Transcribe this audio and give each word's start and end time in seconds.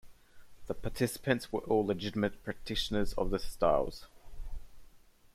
The 0.65 0.73
participants 0.73 1.51
were 1.53 1.59
all 1.59 1.85
legitimate 1.85 2.41
practitioners 2.43 3.13
of 3.13 3.29
their 3.29 3.37
styles. 3.37 4.07